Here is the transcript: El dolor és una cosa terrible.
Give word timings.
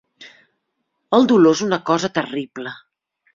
El 1.17 1.27
dolor 1.33 1.57
és 1.57 1.61
una 1.67 1.79
cosa 1.91 2.11
terrible. 2.17 2.75